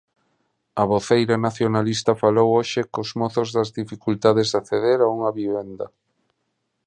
[0.81, 5.87] A voceira nacionalista falou hoxe con mozos das dificultades de acceder a unha vivenda.